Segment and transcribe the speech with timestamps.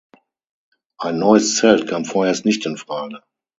[0.97, 3.21] Ein neues Zelt kam vorerst nicht in Frage.